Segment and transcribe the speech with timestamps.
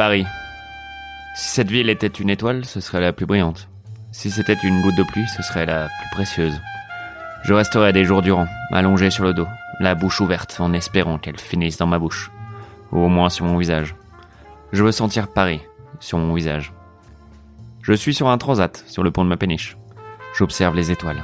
[0.00, 0.24] Paris.
[1.34, 3.68] Si cette ville était une étoile, ce serait la plus brillante.
[4.12, 6.58] Si c'était une goutte de pluie, ce serait la plus précieuse.
[7.42, 9.46] Je resterais des jours durant, allongé sur le dos,
[9.78, 12.30] la bouche ouverte, en espérant qu'elle finisse dans ma bouche.
[12.92, 13.94] Ou au moins sur mon visage.
[14.72, 15.60] Je veux sentir Paris,
[15.98, 16.72] sur mon visage.
[17.82, 19.76] Je suis sur un transat, sur le pont de ma péniche.
[20.34, 21.22] J'observe les étoiles.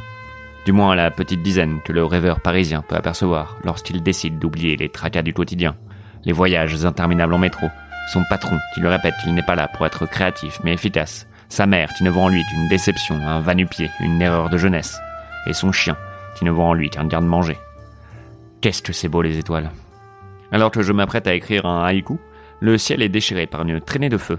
[0.66, 4.91] Du moins la petite dizaine que le rêveur parisien peut apercevoir lorsqu'il décide d'oublier les
[4.91, 5.77] tracas du quotidien,
[6.27, 7.69] les voyages interminables en métro,
[8.06, 11.66] son patron qui lui répète qu'il n'est pas là pour être créatif mais efficace, sa
[11.66, 14.98] mère qui ne voit en lui qu'une déception, un va-nu-pied, une erreur de jeunesse,
[15.47, 15.97] et son chien
[16.37, 17.56] qui ne voit en lui qu'un garde-manger.
[18.61, 19.70] Qu'est-ce que c'est beau les étoiles
[20.52, 22.19] Alors que je m'apprête à écrire un haïku,
[22.61, 24.38] le ciel est déchiré par une traînée de feu,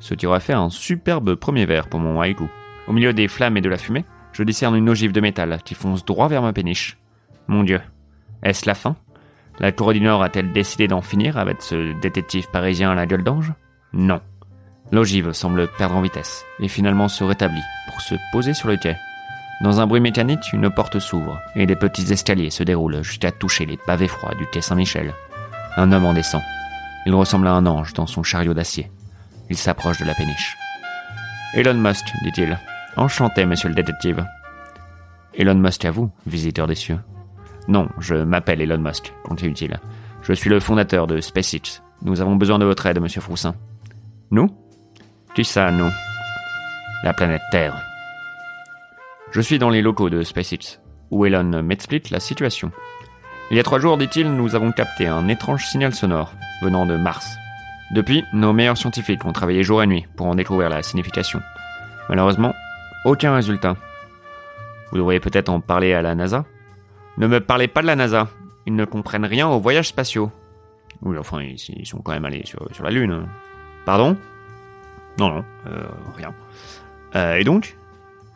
[0.00, 2.48] ce qui aura fait un superbe premier vers pour mon haïku.
[2.86, 5.74] Au milieu des flammes et de la fumée, je discerne une ogive de métal qui
[5.74, 6.96] fonce droit vers ma péniche.
[7.48, 7.80] Mon Dieu,
[8.42, 8.96] est-ce la fin?
[9.60, 13.24] La Cour du Nord a-t-elle décidé d'en finir avec ce détective parisien à la gueule
[13.24, 13.52] d'ange?
[13.92, 14.20] Non.
[14.92, 18.96] L'ogive semble perdre en vitesse et finalement se rétablit pour se poser sur le quai.
[19.60, 23.66] Dans un bruit mécanique, une porte s'ouvre et des petits escaliers se déroulent jusqu'à toucher
[23.66, 25.12] les pavés froids du quai Saint-Michel.
[25.76, 26.42] Un homme en descend.
[27.06, 28.92] Il ressemble à un ange dans son chariot d'acier.
[29.50, 30.56] Il s'approche de la péniche.
[31.54, 32.56] Elon Musk, dit-il.
[32.96, 34.24] Enchanté, monsieur le détective.
[35.34, 37.00] Elon Musk à vous, visiteur des cieux.
[37.68, 39.78] Non, je m'appelle Elon Musk, continue-t-il.
[40.22, 41.82] Je suis le fondateur de SpaceX.
[42.02, 43.54] Nous avons besoin de votre aide, monsieur Froussin.
[44.30, 44.48] Nous?
[45.34, 45.90] Qui ça, nous?
[47.04, 47.80] La planète Terre.
[49.32, 52.72] Je suis dans les locaux de SpaceX, où Elon m'explique la situation.
[53.50, 56.32] Il y a trois jours, dit-il, nous avons capté un étrange signal sonore
[56.62, 57.36] venant de Mars.
[57.90, 61.42] Depuis, nos meilleurs scientifiques ont travaillé jour et nuit pour en découvrir la signification.
[62.08, 62.54] Malheureusement,
[63.04, 63.76] aucun résultat.
[64.90, 66.46] Vous devriez peut-être en parler à la NASA
[67.18, 68.28] Ne me parlez pas de la NASA.
[68.66, 70.30] Ils ne comprennent rien aux voyages spatiaux.
[71.02, 73.26] Oui, enfin, ils, sont quand même allés sur, la Lune.
[73.84, 74.16] Pardon?
[75.18, 75.84] Non, non, euh,
[76.16, 76.32] rien.
[77.16, 77.76] Euh, et donc?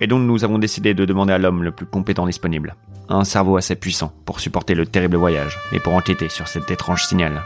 [0.00, 2.74] Et donc nous avons décidé de demander à l'homme le plus compétent disponible.
[3.08, 7.04] Un cerveau assez puissant pour supporter le terrible voyage et pour enquêter sur cet étrange
[7.04, 7.40] signal.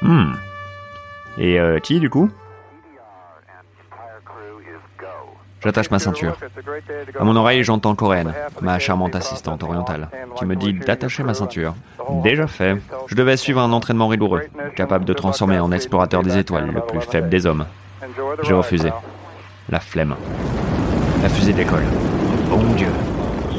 [0.00, 0.32] Hmm.
[1.36, 2.30] Et euh, qui du coup?
[5.62, 6.36] J'attache ma ceinture.
[7.18, 11.74] À mon oreille, j'entends Corinne, ma charmante assistante orientale, qui me dit d'attacher ma ceinture.
[12.22, 12.80] Déjà fait.
[13.06, 14.42] Je devais suivre un entraînement rigoureux,
[14.74, 17.66] capable de transformer en explorateur des étoiles le plus faible des hommes.
[18.42, 18.90] J'ai refusé.
[19.68, 20.16] La flemme.
[21.22, 21.84] La fusée décolle.
[22.50, 22.88] Bon Dieu.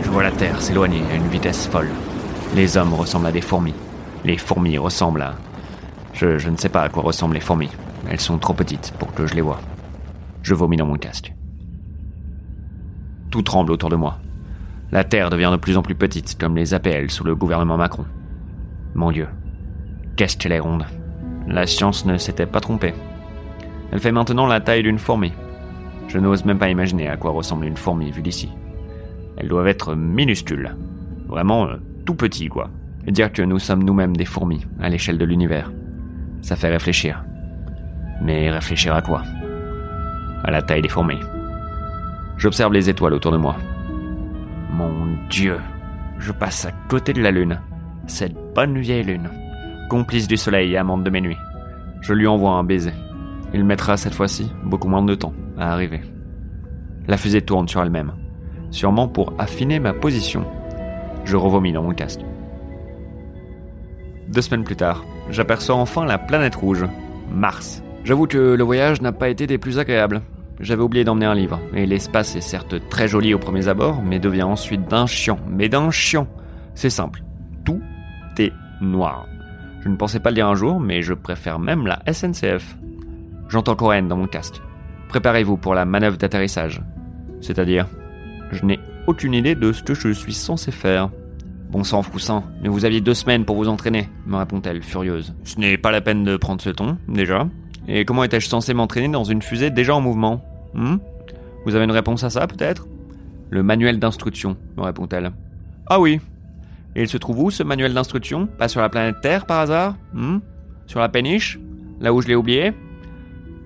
[0.02, 1.90] Je vois la Terre s'éloigner à une vitesse folle.
[2.56, 3.76] Les hommes ressemblent à des fourmis.
[4.26, 5.36] Les fourmis ressemblent à...
[6.14, 7.72] Je, je ne sais pas à quoi ressemblent les fourmis.
[8.10, 9.62] Elles sont trop petites pour que je les vois.
[10.44, 11.34] Je vomis dans mon casque.
[13.34, 14.20] Tout tremble autour de moi.
[14.92, 18.06] La Terre devient de plus en plus petite, comme les APL sous le gouvernement Macron.
[18.94, 19.28] Mon Dieu,
[20.16, 20.86] qu'est-ce qu'elle est ronde.
[21.48, 22.94] La science ne s'était pas trompée.
[23.92, 25.34] Elle fait maintenant la taille d'une fourmi.
[26.10, 28.52] Je n'ose même pas imaginer à quoi ressemble une fourmi vue d'ici.
[29.38, 30.76] Elles doivent être minuscules.
[31.26, 32.70] Vraiment euh, tout petit, quoi.
[33.08, 35.72] Et dire que nous sommes nous-mêmes des fourmis à l'échelle de l'univers.
[36.44, 37.26] Ça fait réfléchir.
[38.22, 39.24] Mais réfléchir à quoi?
[40.44, 41.18] À la taille des fourmis.
[42.38, 43.56] J'observe les étoiles autour de moi.
[44.72, 45.60] Mon Dieu,
[46.20, 47.60] je passe à côté de la lune.
[48.08, 49.30] Cette bonne vieille lune.
[49.90, 51.38] Complice du soleil et amante de mes nuits.
[52.02, 52.94] Je lui envoie un baiser.
[53.54, 56.02] Il mettra cette fois-ci beaucoup moins de temps à arriver.
[57.08, 58.14] La fusée tourne sur elle-même,
[58.72, 60.46] sûrement pour affiner ma position.
[61.26, 62.22] Je revomis dans mon casque.
[64.28, 66.86] Deux semaines plus tard, j'aperçois enfin la planète rouge,
[67.32, 67.84] Mars.
[68.04, 70.22] J'avoue que le voyage n'a pas été des plus agréables.
[70.60, 74.20] J'avais oublié d'emmener un livre, et l'espace est certes très joli au premier abord, mais
[74.20, 75.40] devient ensuite d'un chiant.
[75.50, 76.28] Mais d'un chiant
[76.76, 77.24] C'est simple.
[77.66, 77.82] Tout
[78.38, 79.28] est noir.
[79.82, 82.78] Je ne pensais pas le dire un jour, mais je préfère même la SNCF.
[83.50, 84.62] J'entends Corinne dans mon casque.
[85.10, 86.82] Préparez-vous pour la manœuvre d'atterrissage.
[87.42, 87.88] C'est-à-dire,
[88.52, 91.10] je n'ai aucune idée de ce que je suis censé faire.
[91.70, 95.34] Bon sang, Froussin, mais vous aviez deux semaines pour vous entraîner, me répond-elle, furieuse.
[95.44, 97.48] Ce n'est pas la peine de prendre ce ton, déjà.
[97.88, 100.44] Et comment étais-je censé m'entraîner dans une fusée déjà en mouvement
[100.74, 100.98] hmm?
[101.66, 102.88] Vous avez une réponse à ça, peut-être?
[103.50, 105.32] Le manuel d'instruction, me répond-elle.
[105.88, 106.20] Ah oui.
[106.96, 108.48] Et il se trouve où, ce manuel d'instruction?
[108.48, 110.38] Pas sur la planète Terre, par hasard hmm?
[110.88, 111.60] Sur la péniche?
[112.00, 112.74] Là où je l'ai oublié?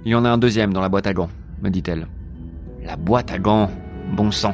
[0.05, 1.29] Il y en a un deuxième dans la boîte à gants,
[1.61, 2.07] me dit-elle.
[2.83, 3.69] La boîte à gants
[4.13, 4.53] Bon sang.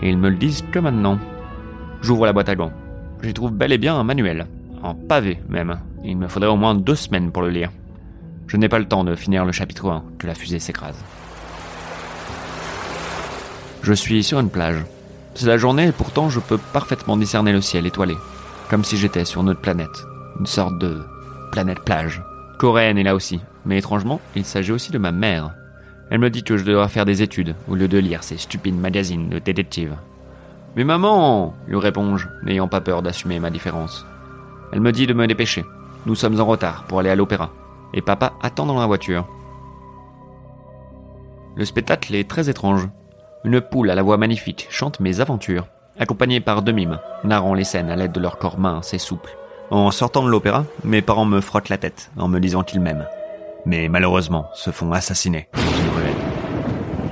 [0.00, 1.18] Et ils me le disent que maintenant.
[2.02, 2.72] J'ouvre la boîte à gants.
[3.22, 4.46] J'y trouve bel et bien un manuel.
[4.82, 5.78] En pavé, même.
[6.04, 7.70] Il me faudrait au moins deux semaines pour le lire.
[8.48, 11.02] Je n'ai pas le temps de finir le chapitre 1 que la fusée s'écrase.
[13.82, 14.84] Je suis sur une plage.
[15.34, 18.14] C'est la journée et pourtant je peux parfaitement discerner le ciel étoilé,
[18.70, 20.04] comme si j'étais sur notre planète,
[20.38, 21.02] une sorte de
[21.50, 22.22] planète plage.
[22.58, 25.52] Coréenne est là aussi, mais étrangement, il s'agit aussi de ma mère.
[26.10, 28.78] Elle me dit que je devrais faire des études, au lieu de lire ces stupides
[28.78, 29.96] magazines de détectives.
[30.76, 34.06] Mais maman lui réponds-je, n'ayant pas peur d'assumer ma différence.
[34.72, 35.64] Elle me dit de me dépêcher.
[36.06, 37.50] Nous sommes en retard pour aller à l'opéra,
[37.94, 39.26] et papa attend dans la voiture.
[41.54, 42.88] Le spectacle est très étrange.
[43.44, 45.66] Une poule à la voix magnifique chante mes aventures,
[45.98, 49.36] accompagnée par deux mimes, narrant les scènes à l'aide de leurs corps minces et souples.
[49.70, 53.06] En sortant de l'opéra, mes parents me frottent la tête en me disant qu'ils m'aiment.
[53.64, 56.14] Mais malheureusement, se font assassiner dans une ruelle.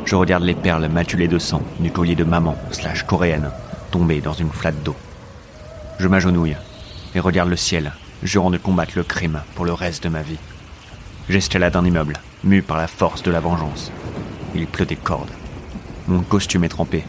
[0.04, 3.50] Je regarde les perles maculées de sang du collier de maman slash coréenne
[3.90, 4.96] tombées dans une flatte d'eau.
[5.98, 6.56] Je m'agenouille
[7.14, 7.92] et regarde le ciel,
[8.22, 10.38] jurant de combattre le crime pour le reste de ma vie.
[11.28, 13.90] J'escalade un immeuble, mu par la force de la vengeance.
[14.54, 15.30] Il pleut des cordes.
[16.06, 17.04] Mon costume est trempé,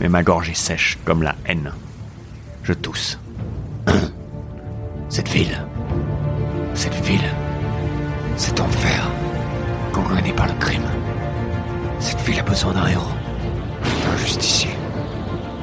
[0.00, 1.72] mais ma gorge est sèche comme la haine.
[2.62, 3.18] Je tousse.
[5.08, 5.66] Cette ville.
[6.74, 7.30] Cette ville.
[8.36, 9.08] Cet enfer.
[9.92, 10.88] Gangrené par le crime.
[12.00, 13.12] Cette ville a besoin d'un héros.
[13.82, 14.70] D'un justicier.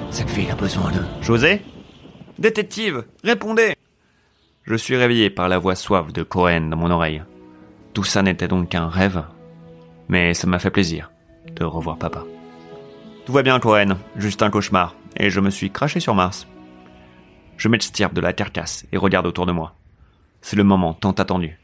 [0.09, 1.01] Cette ville a besoin de...
[1.21, 1.61] José?
[2.39, 3.75] Détective Répondez
[4.63, 7.21] Je suis réveillé par la voix suave de Cohen dans mon oreille.
[7.93, 9.23] Tout ça n'était donc qu'un rêve.
[10.07, 11.11] Mais ça m'a fait plaisir
[11.55, 12.23] de revoir papa.
[13.25, 13.97] Tout va bien, Cohen.
[14.15, 14.95] Juste un cauchemar.
[15.17, 16.47] Et je me suis craché sur Mars.
[17.57, 19.75] Je m'extirpe de la carcasse et regarde autour de moi.
[20.41, 21.59] C'est le moment tant attendu.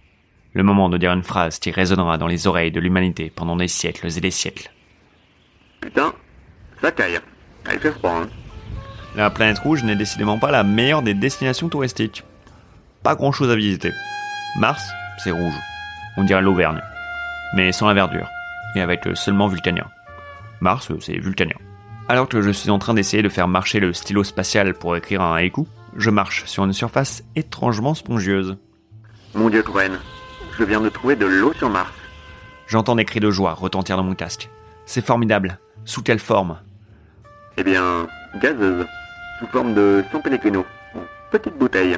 [0.54, 3.68] Le moment de dire une phrase qui résonnera dans les oreilles de l'humanité pendant des
[3.68, 4.72] siècles et des siècles.
[5.82, 6.14] Putain,
[6.82, 7.20] ça caille.
[7.70, 8.30] Elle fait froid, hein?
[9.16, 12.24] La planète rouge n'est décidément pas la meilleure des destinations touristiques.
[13.02, 13.92] Pas grand chose à visiter.
[14.60, 14.84] Mars,
[15.24, 15.56] c'est rouge.
[16.18, 16.82] On dirait l'Auvergne.
[17.54, 18.28] Mais sans la verdure.
[18.76, 19.86] Et avec seulement vulcanien.
[20.60, 21.56] Mars, c'est vulcanien.
[22.10, 25.22] Alors que je suis en train d'essayer de faire marcher le stylo spatial pour écrire
[25.22, 28.58] un haïku, je marche sur une surface étrangement spongieuse.
[29.36, 29.92] Mon dieu, Cohen,
[30.58, 31.94] je viens de trouver de l'eau sur Mars.
[32.68, 34.50] J'entends des cris de joie retentir dans mon casque.
[34.86, 35.60] C'est formidable.
[35.86, 36.58] Sous quelle forme?
[37.58, 38.08] Eh bien,
[38.42, 38.86] gazeuse,
[39.40, 40.66] sous forme de San Pellegrino,
[41.32, 41.98] petite bouteille.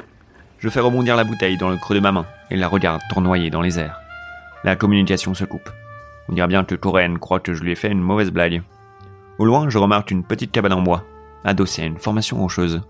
[0.58, 3.50] Je fais rebondir la bouteille dans le creux de ma main et la regarde tournoyer
[3.50, 3.99] dans les airs.
[4.64, 5.70] La communication se coupe.
[6.28, 8.62] On dirait bien que Coréenne croit que je lui ai fait une mauvaise blague.
[9.38, 11.04] Au loin, je remarque une petite cabane en bois,
[11.44, 12.82] adossée à une formation rocheuse.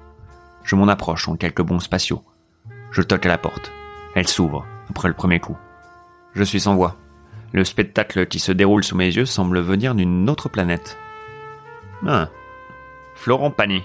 [0.64, 2.24] Je m'en approche en quelques bons spatiaux.
[2.90, 3.72] Je toque à la porte.
[4.14, 5.56] Elle s'ouvre, après le premier coup.
[6.34, 6.96] Je suis sans voix.
[7.52, 10.98] Le spectacle qui se déroule sous mes yeux semble venir d'une autre planète.
[12.06, 12.28] Ah.
[13.14, 13.82] Florent Pagny.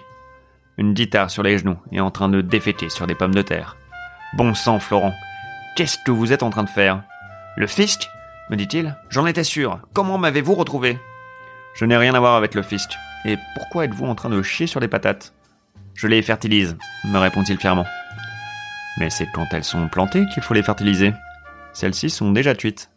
[0.77, 3.77] Une guitare sur les genoux et en train de défêter sur des pommes de terre.
[4.33, 5.13] Bon sang, Florent.
[5.75, 7.03] Qu'est-ce que vous êtes en train de faire?
[7.57, 8.09] Le fisc
[8.49, 8.95] me dit-il.
[9.09, 9.79] J'en étais sûr.
[9.93, 10.99] Comment m'avez-vous retrouvé?
[11.73, 12.91] Je n'ai rien à voir avec le fisc.
[13.25, 15.33] Et pourquoi êtes-vous en train de chier sur les patates?
[15.93, 17.85] Je les fertilise, me répond-il fièrement.
[18.99, 21.13] Mais c'est quand elles sont plantées qu'il faut les fertiliser.
[21.73, 22.91] Celles-ci sont déjà cuites.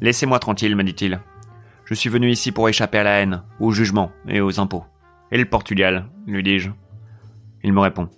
[0.00, 1.20] Laissez-moi tranquille, me dit-il.
[1.84, 4.84] Je suis venu ici pour échapper à la haine, au jugement et aux impôts.
[5.30, 6.70] Et le Portugal, lui dis-je.
[7.62, 8.08] Il me répond.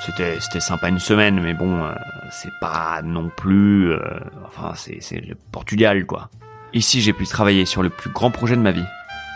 [0.00, 1.92] C'était, sympa une semaine, mais bon, euh,
[2.30, 4.00] c'est pas non plus, euh,
[4.44, 6.28] enfin, c'est, c'est le Portugal, quoi.
[6.72, 8.86] Ici, j'ai pu travailler sur le plus grand projet de ma vie.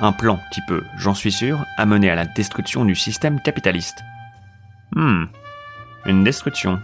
[0.00, 3.98] Un plan qui peut, j'en suis sûr, amener à la destruction du système capitaliste.
[4.94, 5.24] Hmm.
[6.04, 6.80] Une destruction.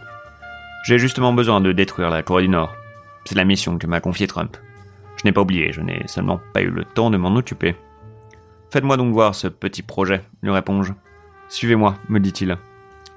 [0.85, 2.75] J'ai justement besoin de détruire la Corée du Nord.
[3.25, 4.57] C'est la mission que m'a confiée Trump.
[5.17, 7.77] Je n'ai pas oublié, je n'ai seulement pas eu le temps de m'en occuper.
[8.71, 10.93] Faites-moi donc voir ce petit projet, lui réponds-je.
[11.49, 12.57] Suivez-moi, me dit-il.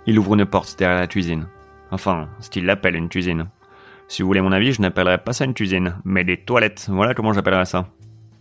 [0.08, 1.48] Il ouvre une porte derrière la cuisine.
[1.92, 3.48] Enfin, ce qu'il appelle une cuisine.
[4.08, 7.14] Si vous voulez mon avis, je n'appellerais pas ça une cuisine, mais des toilettes, voilà
[7.14, 7.88] comment j'appellerais ça.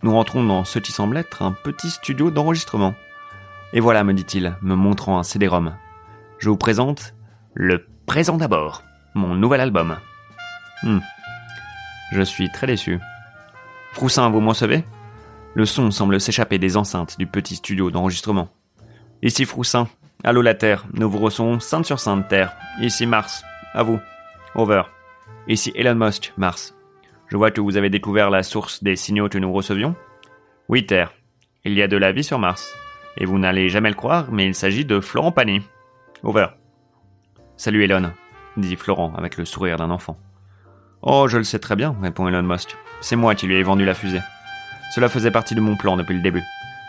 [0.03, 2.95] Nous rentrons dans ce qui semble être un petit studio d'enregistrement.
[3.73, 5.75] Et voilà, me dit-il, me montrant un CD-ROM.
[6.39, 7.15] Je vous présente
[7.55, 8.83] le Présent d'abord,
[9.15, 9.97] mon nouvel album.
[10.83, 10.99] Hmm.
[12.13, 13.01] Je suis très déçu.
[13.93, 14.85] Froussin, vous m'en savez
[15.55, 18.51] Le son semble s'échapper des enceintes du petit studio d'enregistrement.
[19.23, 19.89] Ici Froussin.
[20.27, 22.57] Allô la Terre, nous vous recevons sainte sur sainte Terre.
[22.81, 23.45] Ici Mars.
[23.75, 24.01] À vous.
[24.55, 24.85] Over.
[25.49, 26.75] Ici Elon Musk, Mars.
[27.29, 29.95] Je vois que vous avez découvert la source des signaux que nous recevions.
[30.71, 31.13] Oui, Terre.
[31.65, 32.75] Il y a de la vie sur Mars.
[33.19, 35.61] Et vous n'allez jamais le croire, mais il s'agit de Florent Pagny.
[36.23, 36.47] Over.
[37.59, 38.11] Salut Elon,
[38.57, 40.17] dit Florent avec le sourire d'un enfant.
[41.03, 42.79] Oh, je le sais très bien, répond Elon Musk.
[43.03, 44.23] C'est moi qui lui ai vendu la fusée.
[44.95, 46.43] Cela faisait partie de mon plan depuis le début.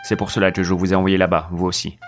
[0.04, 1.98] C'est pour cela que je vous ai envoyé là-bas, vous aussi.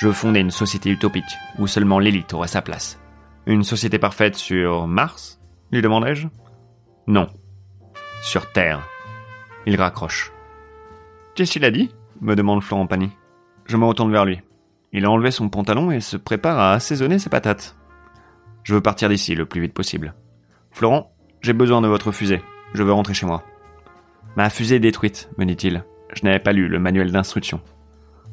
[0.00, 2.98] Je fonder une société utopique, où seulement l'élite aura sa place.
[3.44, 5.42] Une société parfaite sur Mars
[5.72, 6.26] lui demandai-je.
[7.06, 7.28] Non.
[8.22, 8.80] Sur Terre.
[9.66, 10.32] Il raccroche.
[11.34, 11.94] Qu'est-ce qu'il a dit?
[12.22, 13.10] me demande Florent Pagny.
[13.66, 14.40] Je me retourne vers lui.
[14.92, 17.76] Il a enlevé son pantalon et se prépare à assaisonner ses patates.
[18.62, 20.14] Je veux partir d'ici le plus vite possible.
[20.70, 22.40] Florent, j'ai besoin de votre fusée.
[22.72, 23.44] Je veux rentrer chez moi.
[24.34, 25.84] Ma fusée est détruite, me dit-il.
[26.14, 27.60] Je n'avais pas lu le manuel d'instruction.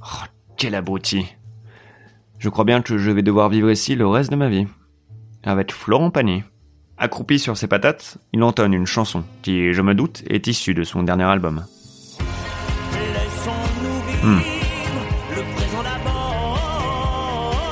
[0.02, 0.24] Oh,
[0.56, 1.36] quel abruti.
[2.48, 4.68] Je crois bien que je vais devoir vivre ici le reste de ma vie.
[5.44, 6.44] Avec Florent Pagny.
[6.98, 10.86] Accroupi sur ses patates, il entonne une chanson qui, je me doute, est issue de
[10.86, 11.66] son dernier album.
[14.24, 14.40] Hmm.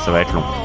[0.03, 0.64] Ça va être long.